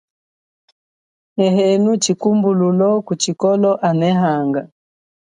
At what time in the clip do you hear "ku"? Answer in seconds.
3.05-3.13